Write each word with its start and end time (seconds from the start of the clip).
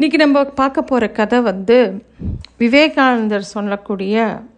இன்றைக்கி 0.00 0.18
நம்ம 0.20 0.42
பார்க்க 0.58 0.82
போகிற 0.82 1.04
கதை 1.16 1.38
வந்து 1.40 1.74
விவேகானந்தர் 2.60 3.44
சொல்லக்கூடிய 3.54 4.14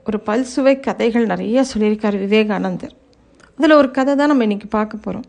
ஒரு 0.09 0.19
பல்சுவை 0.27 0.75
கதைகள் 0.81 1.27
நிறைய 1.31 1.65
சொல்லியிருக்கார் 1.71 2.17
விவேகானந்தர். 2.25 2.93
அதில் 3.59 3.75
ஒரு 3.79 3.89
கதை 3.91 4.13
தான் 4.15 4.31
நம்ம 4.33 4.45
இன்றைக்கி 4.45 4.69
பார்க்க 4.77 5.01
போகிறோம் 5.07 5.27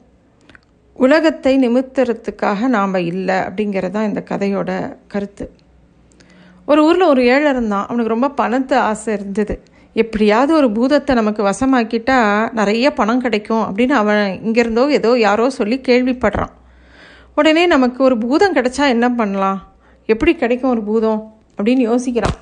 உலகத்தை 1.05 1.53
நிமித்துறதுக்காக 1.63 2.69
நாம் 2.75 2.95
இல்லை 3.13 3.37
அப்படிங்கிறது 3.47 3.95
தான் 3.97 4.07
இந்த 4.09 4.23
கதையோட 4.31 4.69
கருத்து. 5.15 5.47
ஒரு 6.67 6.83
ஊரில் 6.83 7.09
ஒரு 7.09 7.23
ஏழை 7.23 7.49
இருந்தான். 7.53 7.87
அவனுக்கு 7.87 8.15
ரொம்ப 8.15 8.31
பணத்து 8.41 8.77
ஆசை 8.91 9.11
இருந்தது. 9.13 9.57
எப்படியாவது 9.95 10.53
ஒரு 10.59 10.71
பூதத்தை 10.77 11.15
நமக்கு 11.23 11.43
வசமாக்கிட்டா 11.51 12.21
நிறைய 12.61 12.93
பணம் 13.01 13.25
கிடைக்கும் 13.27 13.65
அப்படின்னு 13.67 13.97
அவன் 14.03 14.25
இங்கேருந்தோ 14.45 14.87
ஏதோ 15.01 15.17
யாரோ 15.27 15.49
சொல்லி 15.59 15.79
கேள்விப்படுறான். 15.91 16.55
உடனே 17.33 17.65
நமக்கு 17.67 18.01
ஒரு 18.03 18.17
பூதம் 18.17 18.57
கிடைச்சா 18.59 18.85
என்ன 18.95 19.09
பண்ணலாம்? 19.09 19.61
எப்படி 20.05 20.35
கிடைக்கும் 20.35 20.69
ஒரு 20.69 20.81
பூதம் 20.81 21.21
அப்படின்னு 21.57 21.83
யோசிக்கிறான். 21.89 22.37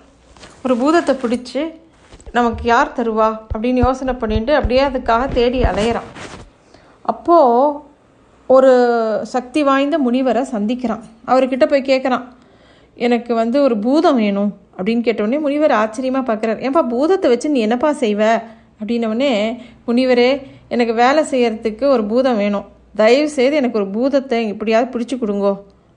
ஒரு 0.65 0.75
பூதத்தை 0.77 1.15
பிடிச்சி 1.23 1.61
நமக்கு 2.31 2.63
யார் 2.63 2.95
தருவா 2.97 3.29
அப்படின்னு 3.53 3.79
யோசனை 3.85 4.13
பண்ணிட்டு 4.13 4.55
அப்படியே 4.55 4.81
அதுக்காக 4.83 5.23
தேடி 5.33 5.61
அலையிறான். 5.61 6.09
அப்போது 7.01 7.79
ஒரு 8.47 8.71
சக்தி 9.33 9.63
வாய்ந்த 9.63 9.97
முனிவரை 9.97 10.43
சந்திக்கிறான். 10.53 11.03
அவர்கிட்ட 11.25 11.65
போய் 11.65 11.89
கேட்குறான் 11.91 12.25
எனக்கு 12.97 13.31
வந்து 13.35 13.57
ஒரு 13.61 13.77
பூதம் 13.77 14.15
வேணும். 14.15 14.51
அப்படின்னு 14.77 15.05
கேட்டவுடனே 15.07 15.39
முனிவர் 15.39 15.71
ஆச்சரியமாக 15.71 16.25
பார்க்குறாரு 16.29 16.59
ஏன்பா 16.67 16.81
பூதத்தை 16.87 17.29
வச்சு 17.29 17.49
நீ 17.49 17.59
என்னப்பா 17.59 17.89
செய்வ? 18.03 18.21
அப்படின்னவுடனே 18.79 19.31
முனிவரே 19.87 20.29
எனக்கு 20.67 20.93
வேலை 20.93 21.23
செய்கிறதுக்கு 21.31 21.85
ஒரு 21.95 22.03
பூதம் 22.05 22.37
வேணும். 22.37 22.65
தயவு 22.95 23.29
செய்து 23.29 23.55
எனக்கு 23.55 23.79
ஒரு 23.81 23.87
பூதத்தை 23.87 24.39
எப்படியாவது 24.47 24.91
பிடிச்சி 24.93 25.17
கொடுங்கோ. 25.17 25.53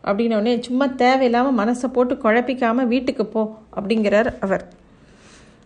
அப்படின்னோடனே 0.08 0.52
சும்மா 0.66 0.86
தேவையில்லாமல் 1.02 1.58
மனசை 1.60 1.88
போட்டு 1.96 2.14
குழப்பிக்காமல் 2.24 2.90
வீட்டுக்கு 2.94 3.24
போ 3.34 3.42
அப்படிங்கிறார் 3.78 4.30
அவர். 4.46 4.64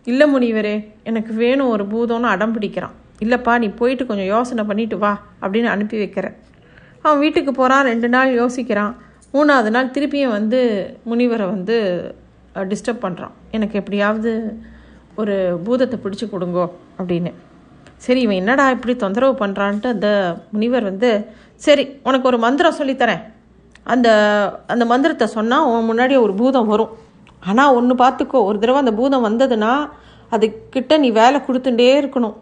இல்லை 0.07 0.25
முனிவரே 0.33 0.75
எனக்கு 1.09 1.31
வேணும் 1.43 1.71
ஒரு 1.75 1.85
பூதம்னு 1.93 2.29
அடம் 2.33 2.53
பிடிக்கிறான். 2.55 2.95
இல்லைப்பா 3.23 3.53
நீ 3.63 3.67
போயிட்டு 3.79 4.03
கொஞ்சம் 4.09 4.31
யோசனை 4.35 4.63
பண்ணிட்டு 4.69 4.97
வா 5.03 5.11
அப்படின்னு 5.41 5.69
அனுப்பி 5.73 5.97
வைக்கிறேன் 6.03 6.35
அவன் 7.03 7.21
வீட்டுக்கு 7.23 7.51
போகிறான் 7.59 7.87
ரெண்டு 7.91 8.07
நாள் 8.15 8.31
யோசிக்கிறான். 8.41 8.93
மூணாவது 9.35 9.69
நாள் 9.75 9.93
திருப்பியும் 9.95 10.35
வந்து 10.37 10.59
முனிவரை 11.09 11.45
வந்து 11.55 11.75
டிஸ்டர்ப் 12.71 13.03
பண்ணுறான் 13.05 13.33
எனக்கு 13.57 13.75
எப்படியாவது 13.81 14.31
ஒரு 15.21 15.35
பூதத்தை 15.65 15.97
பிடிச்சி 16.03 16.25
கொடுங்கோ 16.31 16.65
அப்படின்னு. 16.99 17.31
சரி 18.05 18.19
இவன் 18.25 18.39
என்னடா 18.41 18.65
இப்படி 18.75 18.93
தொந்தரவு 19.03 19.33
பண்ணுறான்ட்டு 19.41 19.89
அந்த 19.95 20.09
முனிவர் 20.53 20.87
வந்து 20.89 21.09
சரி 21.65 21.83
உனக்கு 22.07 22.29
ஒரு 22.31 22.39
மந்திரம் 22.45 22.79
சொல்லித்தரேன். 22.79 23.23
அந்த 23.93 24.09
அந்த 24.73 24.83
மந்திரத்தை 24.91 25.27
சொன்னால் 25.37 25.67
உன் 25.71 25.87
முன்னாடி 25.89 26.15
ஒரு 26.25 26.33
பூதம் 26.41 26.69
வரும். 26.73 26.91
ஆனால் 27.49 27.75
ஒன்று 27.77 27.93
பார்த்துக்கோ 28.03 28.39
ஒரு 28.49 28.57
தடவை 28.61 28.79
அந்த 28.83 28.93
பூதம் 28.99 29.25
வந்ததுன்னா 29.27 29.71
அதுக்கிட்ட 30.35 30.93
நீ 31.03 31.09
வேலை 31.21 31.37
கொடுத்துட்டே 31.47 31.89
இருக்கணும். 32.01 32.35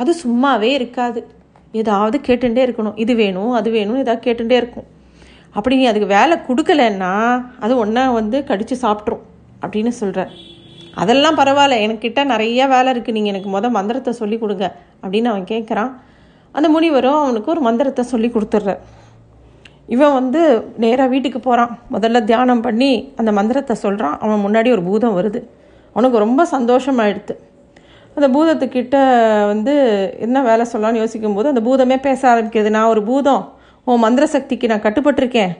அது 0.00 0.10
சும்மாவே 0.24 0.70
இருக்காது. 0.78 1.20
ஏதாவது 1.80 2.16
கேட்டுகிட்டே 2.26 2.62
இருக்கணும். 2.66 2.96
இது 3.04 3.12
வேணும் 3.22 3.52
அது 3.58 3.68
வேணும் 3.76 4.00
ஏதாவது 4.02 4.24
கேட்டுகிட்டே 4.26 4.58
இருக்கும். 4.62 4.86
அப்படி 5.56 5.76
நீ 5.80 5.84
அதுக்கு 5.90 6.08
வேலை 6.18 6.36
கொடுக்கலன்னா 6.48 7.12
அது 7.64 7.72
ஒன்றா 7.82 8.02
வந்து 8.18 8.38
கடித்து 8.50 8.76
சாப்பிட்ரும் 8.84 9.24
அப்படின்னு 9.64 9.92
சொல்கிறார் 10.00 10.32
அதெல்லாம் 11.02 11.38
பரவாயில்ல. 11.40 11.78
எனக்கிட்ட 11.84 12.20
நிறைய 12.32 12.66
வேலை 12.74 12.90
இருக்குது 12.94 13.16
நீங்கள் 13.16 13.32
எனக்கு 13.32 13.50
மொதல் 13.54 13.76
மந்திரத்தை 13.78 14.12
சொல்லி 14.20 14.36
கொடுங்க 14.42 14.66
அப்படின்னு 15.02 15.30
அவன் 15.32 15.50
கேட்குறான் 15.52 15.92
அந்த 16.54 16.68
முனிவரும் 16.74 17.20
அவனுக்கு 17.22 17.48
ஒரு 17.54 17.62
மந்திரத்தை 17.68 18.02
சொல்லி 18.12 18.28
கொடுத்துட்றார் 18.28 18.82
இவன் 19.88 20.16
வந்து 20.18 20.40
நேராக 20.84 21.08
வீட்டுக்கு 21.08 21.40
போகிறான் 21.40 21.72
முதல்ல 21.94 22.20
தியானம் 22.30 22.62
பண்ணி 22.66 22.90
அந்த 23.16 23.30
மந்திரத்தை 23.32 23.74
சொல்கிறான் 23.84 24.16
அவன் 24.24 24.42
முன்னாடி 24.46 24.68
ஒரு 24.76 24.82
பூதம் 24.88 25.16
வருது. 25.18 25.40
அவனுக்கு 25.96 26.18
ரொம்ப 26.24 26.42
சந்தோஷமாயிடுது 26.54 27.34
அந்த 28.16 28.28
பூதத்துக்கிட்ட 28.34 28.96
வந்து 29.52 29.74
என்ன 30.26 30.42
வேலை 30.42 30.64
சொல்லலாம்னு 30.72 31.02
யோசிக்கும்போது 31.02 31.50
அந்த 31.52 31.62
பூதமே 31.68 31.96
பேச 32.06 32.20
ஆரம்பிக்கிறது. 32.32 32.70
நான் 32.76 32.92
ஒரு 32.94 33.02
பூதம். 33.10 33.42
உன் 33.86 34.02
மந்திர 34.04 34.24
சக்திக்கு 34.26 34.70
நான் 34.72 34.84
கட்டுப்பட்டிருக்கேன். 34.86 35.52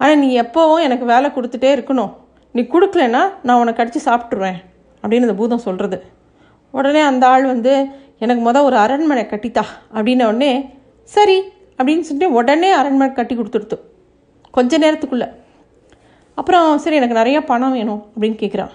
ஆனால் 0.00 0.18
நீ 0.18 0.28
எப்போவும் 0.42 0.84
எனக்கு 0.86 1.04
வேலை 1.14 1.28
கொடுத்துட்டே 1.30 1.70
இருக்கணும். 1.76 2.12
நீ 2.54 2.62
கொடுக்கலன்னா 2.74 3.22
நான் 3.46 3.60
உனக்கு 3.62 3.80
கடிச்சு 3.80 4.00
சாப்பிட்ருவேன் 4.08 4.58
அப்படின்னு 5.02 5.26
அந்த 5.28 5.38
பூதம் 5.40 5.64
சொல்கிறது 5.66 5.98
உடனே 6.74 7.00
அந்த 7.08 7.24
ஆள் 7.32 7.44
வந்து 7.52 7.72
எனக்கு 8.22 8.42
மொதல் 8.48 8.66
ஒரு 8.68 8.76
அரண்மனை 8.84 9.24
கட்டித்தா 9.32 9.64
அப்படின்ன 9.96 10.26
உடனே 10.30 10.52
சரி 11.10 11.36
அப்படின்னு 11.78 12.00
சொல்லிட்டு 12.00 12.34
உடனே 12.34 12.70
அரண்மனை 12.70 13.14
கட்டி 13.14 13.36
கொடுத்துடுத்து. 13.36 13.78
கொஞ்ச 14.50 14.78
நேரத்துக்குள்ளே. 14.78 15.28
அப்புறம் 16.34 16.78
சரி 16.78 16.96
எனக்கு 16.96 17.14
நிறைய 17.14 17.44
பணம் 17.44 17.72
வேணும் 17.72 18.04
அப்படின்னு 18.20 18.32
கேட்குறான் 18.32 18.70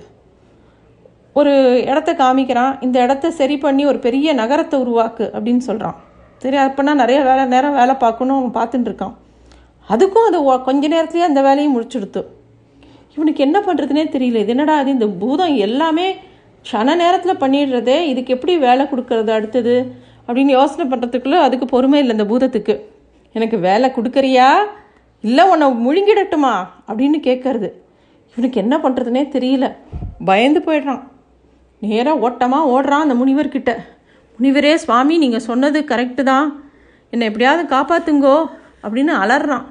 ஒரு 1.34 1.84
இடத்த 1.86 2.14
காமிக்கிறான் 2.14 2.84
இந்த 2.84 3.02
இடத்த 3.02 3.32
சரி 3.32 3.58
பண்ணி 3.58 3.86
ஒரு 3.86 4.00
பெரிய 4.00 4.34
நகரத்தை 4.34 4.80
உருவாக்கு 4.80 5.30
அப்படின்னு 5.34 5.58
சொல்கிறான் 5.58 5.96
சரி 6.38 6.58
அப்போனா 6.58 6.94
நிறைய 6.94 7.22
வேலை 7.22 7.46
நேரம் 7.46 7.76
வேலை 7.76 7.96
பார்க்கணும் 7.96 8.54
அவன் 8.54 8.68
பார்த்துட்டு 8.68 8.86
இருக்கான். 8.86 9.14
அதுக்கும் 9.90 10.28
அது 10.28 10.44
ஒ- 10.44 10.62
கொஞ்ச 10.62 10.88
நேரத்துலேயே 10.88 11.22
அந்த 11.22 11.42
வேலையும் 11.42 11.82
முடிச்சுடுத்து. 11.82 12.24
இவனுக்கு 13.14 13.44
என்ன 13.44 13.60
பண்ணுறதுனே 13.60 14.08
தெரியல. 14.10 14.36
இது 14.36 14.48
என்னடா 14.48 14.78
அது 14.78 14.92
இந்த 14.92 15.08
பூதம் 15.08 15.56
எல்லாமே 15.56 16.16
க்ஷண 16.64 16.96
நேரத்தில் 16.96 17.36
பண்ணிடுறதே 17.36 18.02
இதுக்கு 18.02 18.34
எப்படி 18.34 18.58
வேலை 18.58 18.86
கொடுக்கறது 18.86 19.30
அடுத்தது? 19.30 19.96
அப்படின்னு 20.28 20.54
யோசனை 20.58 20.98
பண்ணுறதுக்குள்ளே 20.98 21.40
அதுக்கு 21.40 21.66
பொறுமை 21.66 22.00
இல்லை 22.00 22.18
இந்த 22.18 22.36
பூதத்துக்கு. 22.36 22.80
எனக்கு 23.32 23.58
வேலை 23.60 23.90
கொடுக்குறியா? 23.90 24.56
இல்லை 25.22 25.44
உன்னை 25.50 25.68
முழுங்கிடட்டுமா? 25.68 26.68
அப்படின்னு 26.88 27.20
கேட்கறது. 27.24 27.72
இவனுக்கு 28.36 28.60
என்ன 28.62 28.78
பண்ணுறதுனே 28.78 29.24
தெரியல. 29.36 29.76
பயந்து 30.26 30.60
போயிடுறான். 30.60 31.08
நேராக 31.80 32.20
ஓட்டமாக 32.20 32.82
ஓடுறான் 32.82 33.06
அந்த 33.06 33.14
முனிவர்கிட்ட. 33.14 33.76
முனிவரே 34.40 34.76
சுவாமி 34.76 35.18
நீங்கள் 35.18 35.40
சொன்னது 35.40 35.82
கரெக்டு 35.82 36.24
தான். 36.24 36.64
என்னை 37.10 37.28
எப்படியாவது 37.28 37.76
காப்பாற்றுங்கோ 37.76 38.46
அப்படின்னு 38.84 39.14
அலறான். 39.24 39.66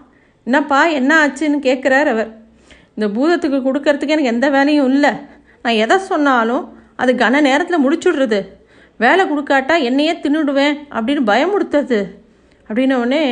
என்னப்பா 0.44 0.86
என்ன 0.86 1.26
ஆச்சுன்னு 1.26 1.58
கேட்குறார் 1.62 2.04
அவர். 2.04 2.36
இந்த 2.94 3.20
பூதத்துக்கு 3.20 3.60
கொடுக்கறதுக்கு 3.60 4.08
எனக்கு 4.08 4.24
எந்த 4.24 4.50
வேலையும் 4.50 4.88
இல்லை. 4.88 5.10
நான் 5.62 5.74
எதை 5.74 5.98
சொன்னாலும் 5.98 6.77
அது 6.98 7.12
கன 7.14 7.40
நேரத்தில் 7.40 7.84
முடிச்சுடுறது. 7.84 8.40
வேலை 9.00 9.22
கொடுக்காட்டா 9.24 9.74
என்னையே 9.88 10.14
தின்னுடுவேன் 10.22 10.76
அப்படின்னு 10.96 11.22
பயமுடுத்துறது 11.32 12.00
அப்படின்னோடனே 12.68 13.22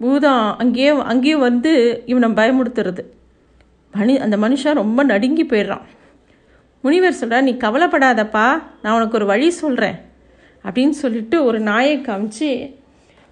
பூதம் 0.00 0.44
அங்கேயே 0.62 0.90
அங்கேயும் 1.12 1.46
வந்து 1.48 1.72
இவனை 2.10 2.28
பயமுடுத்துறது 2.40 3.02
மனி 3.94 4.14
அந்த 4.24 4.36
மனுஷன் 4.36 4.80
ரொம்ப 4.82 5.00
நடுங்கி 5.04 5.44
போயிடுறான். 5.44 5.86
முனிவர் 6.84 7.18
சொல்கிறார் 7.20 7.46
நீ 7.46 7.52
கவலைப்படாதப்பா 7.64 8.46
நான் 8.82 8.96
உனக்கு 8.96 9.18
ஒரு 9.20 9.26
வழி 9.30 9.48
சொல்கிறேன் 9.62 9.96
அப்படின்னு 10.64 10.96
சொல்லிட்டு 11.02 11.36
ஒரு 11.44 11.58
நாயை 11.70 11.96
காமிச்சு 12.08 12.50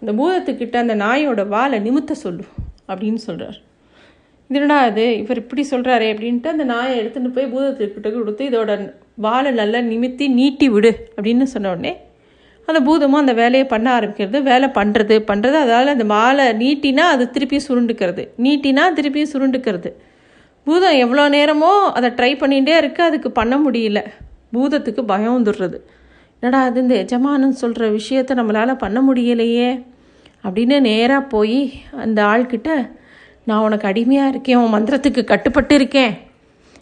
இந்த 0.02 0.12
பூதத்துக்கிட்ட 0.18 0.76
அந்த 0.84 0.94
நாயோட 1.04 1.42
வாலை 1.48 1.78
நிமித்த 1.86 2.14
சொல்லு 2.24 2.44
அப்படின்னு 2.88 3.20
சொல்கிறார் 3.28 3.58
இதுடா 4.50 4.78
அது 4.88 5.04
இவர் 5.22 5.40
இப்படி 5.42 5.62
சொல்கிறாரே 5.70 6.08
அப்படின்ட்டு 6.14 6.52
அந்த 6.54 6.64
நாயை 6.64 6.94
எடுத்துகிட்டு 7.00 7.36
போய் 7.36 7.52
பூதத்துக்கிட்ட 7.54 8.10
கொடுத்து 8.12 8.44
இதோட 8.50 8.72
வாழை 9.18 9.50
நல்லா 9.52 9.80
நிமித்தி 9.80 10.28
நீட்டி 10.28 10.68
விடு 10.68 10.90
அப்படின்னு 11.16 11.42
சொன்ன 11.42 11.68
உடனே 11.68 11.92
அந்த 12.68 12.80
பூதமும் 12.80 13.22
அந்த 13.22 13.32
வேலையை 13.32 13.66
பண்ண 13.66 13.98
ஆரம்பிக்கிறது 13.98 14.38
வேலை 14.42 14.68
பண்ணுறது 14.68 15.16
பண்ணுறது 15.30 15.56
அதனால் 15.62 15.88
அந்த 15.88 16.04
மாலை 16.04 16.46
நீட்டினா 16.62 17.04
அது 17.14 17.30
திருப்பி 17.30 17.60
சுருண்டுக்கிறது 17.68 18.22
நீட்டினா 18.44 18.84
திருப்பி 18.94 19.22
சுருண்டுக்கிறது. 19.32 19.90
பூதம் 20.66 20.96
எவ்வளோ 20.96 21.28
நேரமோ 21.28 21.72
அதை 21.88 22.08
ட்ரை 22.10 22.30
பண்ணிகிட்டே 22.40 22.76
இருக்கு 22.76 23.02
அதுக்கு 23.02 23.32
பண்ண 23.32 23.56
முடியல. 23.56 24.00
பூதத்துக்கு 24.54 25.02
பயம் 25.04 25.36
வந்துடுறது. 25.36 25.78
என்னடா 26.42 26.60
அது 26.64 26.80
இந்த 26.80 26.94
எஜமானன் 26.94 27.52
சொல்கிற 27.52 27.88
விஷயத்த 27.90 28.34
நம்மளால் 28.34 28.80
பண்ண 28.84 29.00
முடியலையே 29.00 29.70
அப்படின்னு 30.44 30.80
நேராக 30.80 31.22
போய் 31.26 31.60
அந்த 31.92 32.18
ஆள்கிட்ட 32.22 32.70
நான் 33.44 33.58
உனக்கு 33.58 33.86
அடிமையாக 33.86 34.28
இருக்கேன் 34.28 34.56
உன் 34.56 34.74
மந்திரத்துக்கு 34.76 35.24
கட்டுப்பட்டு 35.24 35.74
இருக்கேன் 35.74 36.14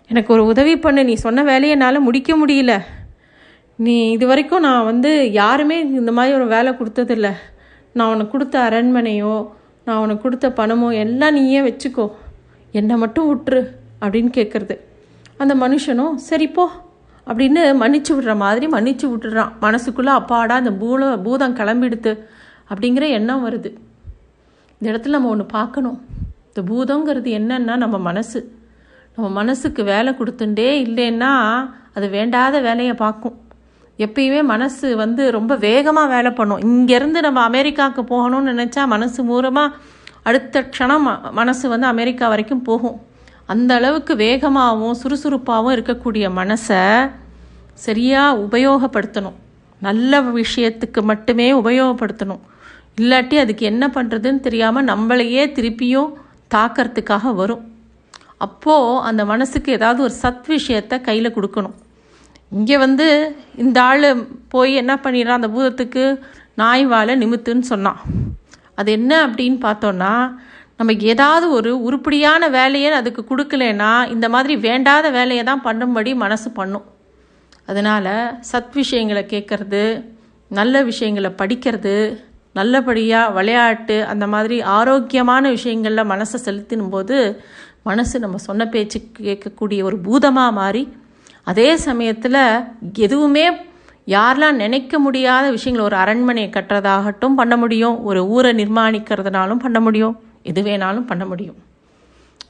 எனக்கு 0.09 0.33
ஒரு 0.33 0.45
உதவி 0.45 0.79
பண்ணு. 0.79 1.05
நீ 1.05 1.15
சொன்ன 1.15 1.43
வேலையை 1.43 1.71
என்னால் 1.71 2.07
முடிக்க 2.09 2.47
முடியல. 2.47 2.73
நீ 3.77 4.11
இது 4.11 4.27
வரைக்கும் 4.27 4.61
நான் 4.61 4.85
வந்து 4.85 5.33
யாருமே 5.33 5.81
இந்த 5.81 6.13
மாதிரி 6.13 6.35
ஒரு 6.35 6.47
வேலை 6.47 6.73
கொடுத்ததில்ல. 6.73 7.29
நான் 7.93 8.13
உனக்கு 8.15 8.31
கொடுத்த 8.31 8.57
அரண்மனையோ 8.69 9.35
நான் 9.85 9.97
உனக்கு 9.97 10.23
கொடுத்த 10.23 10.49
பணமோ 10.49 10.89
எல்லாம் 10.95 11.33
நீயே 11.33 11.61
வச்சுக்கோ. 11.61 12.07
என்னை 12.73 12.97
மட்டும் 12.97 13.29
விட்டுரு 13.31 13.63
அப்படின்னு 14.01 14.31
கேட்குறது 14.39 14.77
அந்த 15.37 15.55
மனுஷனும் 15.55 16.15
சரிப்போ 16.31 16.65
அப்படின்னு 17.27 17.61
மன்னிச்சு 17.83 18.13
விடுற 18.15 18.37
மாதிரி 18.37 18.67
மன்னிச்சு 18.67 19.07
விட்டுறான். 19.11 19.53
மனசுக்குள்ளே 19.61 20.13
அப்பாடா 20.21 20.55
அந்த 20.55 20.71
பூல 20.71 21.23
பூதம் 21.23 21.57
கிளம்பிடுத்து 21.57 22.13
அப்படிங்கிற 22.71 23.09
எண்ணம் 23.09 23.45
வருது. 23.47 23.71
இந்த 24.79 24.87
இடத்துல 24.93 25.17
நம்ம 25.17 25.29
ஒன்று 25.29 25.45
பார்க்கணும். 25.45 25.99
இந்த 26.49 26.63
பூதங்கிறது 26.71 27.31
என்னன்னா 27.39 27.77
நம்ம 27.77 27.99
மனசு. 27.99 28.41
நம்ம 29.17 29.31
மனசுக்கு 29.31 29.85
வேலை 29.85 30.13
கொடுத்துட்டே 30.13 30.87
இல்லைன்னா 30.87 31.71
அது 31.95 32.09
வேண்டாத 32.09 32.61
வேலையை 32.61 32.95
பார்க்கும். 32.95 33.41
எப்பயுமே 33.99 34.43
மனசு 34.43 34.97
வந்து 34.97 35.31
ரொம்ப 35.31 35.57
வேகமாக 35.57 36.15
வேலை 36.15 36.31
பண்ணும். 36.31 36.61
இங்கேருந்து 36.61 37.21
நம்ம 37.21 37.41
அமெரிக்காவுக்கு 37.41 38.03
போகணும்னு 38.03 38.49
நினச்சா 38.49 38.87
மனசு 38.87 39.23
மூலமாக 39.23 39.75
அடுத்த 40.23 40.69
க்ஷணம் 40.79 41.01
ம- 41.07 41.31
மனசு 41.31 41.69
வந்து 41.69 41.87
அமெரிக்கா 41.87 42.29
வரைக்கும் 42.29 42.63
போகும். 42.63 43.01
அந்த 43.47 43.75
அளவுக்கு 43.75 44.15
வேகமாகவும் 44.15 44.91
சுறுசுறுப்பாகவும் 44.91 45.75
இருக்கக்கூடிய 45.75 46.31
மனசை 46.37 47.11
சரியாக 47.73 48.39
உபயோகப்படுத்தணும். 48.39 49.35
நல்ல 49.81 50.23
விஷயத்துக்கு 50.23 51.03
மட்டுமே 51.03 51.53
உபயோகப்படுத்தணும். 51.53 52.41
இல்லாட்டி 53.01 53.39
அதுக்கு 53.39 53.67
என்ன 53.67 53.87
பண்ணுறதுன்னு 53.87 54.41
தெரியாமல் 54.41 54.85
நம்மளையே 54.85 55.53
திருப்பியும் 55.53 56.13
தாக்கிறதுக்காக 56.55 57.35
வரும். 57.35 57.74
அப்போது 58.47 59.01
அந்த 59.09 59.23
மனசுக்கு 59.33 59.71
ஏதாவது 59.79 60.01
ஒரு 60.07 60.15
சத் 60.23 60.49
விஷயத்தை 60.55 60.97
கையில் 61.09 61.37
கொடுக்கணும். 61.37 61.77
இங்கே 62.57 62.77
வந்து 62.85 63.07
இந்த 63.65 63.79
ஆள் 63.89 64.09
போய் 64.55 64.73
என்ன 64.83 64.95
பண்ணிடுறான்? 65.05 65.41
அந்த 65.41 65.51
பூதத்துக்கு 65.55 66.05
நாய் 66.63 66.85
வாழை 66.93 67.15
நிமித்துன்னு 67.23 67.67
சொன்னான். 67.73 68.01
அது 68.81 68.91
என்ன 68.99 69.13
அப்படின்னு 69.27 69.59
பார்த்தோன்னா 69.69 70.13
நமக்கு 70.81 71.05
ஏதாவது 71.15 71.47
ஒரு 71.57 71.71
உருப்படியான 71.87 72.49
வேலையை 72.59 72.91
அதுக்கு 73.01 73.23
கொடுக்கலனா 73.29 73.93
இந்த 74.15 74.27
மாதிரி 74.35 74.55
வேண்டாத 74.67 75.07
வேலையை 75.19 75.43
தான் 75.51 75.65
பண்ணும்படி 75.67 76.13
மனசு 76.25 76.49
பண்ணும். 76.59 76.87
அதனால் 77.71 78.15
சத் 78.51 78.75
விஷயங்களை 78.81 79.23
கேட்குறது 79.35 79.85
நல்ல 80.51 80.83
விஷயங்களை 80.89 81.31
படிக்கிறது 81.43 81.97
நல்லபடியாக 82.59 83.35
விளையாட்டு 83.37 83.97
அந்த 84.11 84.25
மாதிரி 84.33 84.57
ஆரோக்கியமான 84.79 85.45
விஷயங்களில் 85.57 86.11
மனசை 86.13 86.39
செலுத்தினும் 86.47 86.93
போது 86.95 87.17
மனசு 87.85 88.19
நம்ம 88.19 88.37
சொன்ன 88.37 88.67
பேச்சு 88.67 88.99
கேட்கக்கூடிய 89.19 89.81
ஒரு 89.83 89.97
பூதமாக 89.99 90.53
மாறி 90.53 90.83
அதே 91.43 91.77
சமயத்தில் 91.77 92.41
எதுவுமே 92.93 93.47
யாரெல்லாம் 94.07 94.61
நினைக்க 94.63 94.99
முடியாத 94.99 95.51
விஷயங்கள் 95.51 95.87
ஒரு 95.87 95.97
அரண்மனையை 95.97 96.51
கட்டுறதாகட்டும் 96.51 97.39
பண்ண 97.41 97.57
முடியும் 97.57 97.97
ஒரு 98.03 98.21
ஊரை 98.27 98.53
நிர்மாணிக்கிறதுனாலும் 98.53 99.63
பண்ண 99.65 99.81
முடியும் 99.81 100.15
எது 100.43 100.63
வேணாலும் 100.63 101.07
பண்ண 101.11 101.25
முடியும். 101.27 101.59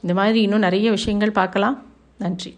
இந்த 0.01 0.13
மாதிரி 0.13 0.39
இன்னும் 0.41 0.65
நிறைய 0.67 0.87
விஷயங்கள் 0.91 1.37
பார்க்கலாம். 1.41 1.77
நன்றி. 2.17 2.51